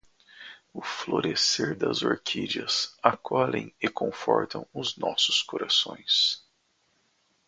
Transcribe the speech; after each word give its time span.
O 0.73 0.81
florescer 0.81 1.77
das 1.77 2.01
orquídeas 2.01 2.97
acolhem 3.03 3.71
e 3.79 3.87
confortam 3.87 4.65
os 4.73 4.97
nossos 4.97 5.43
corações. 5.43 6.43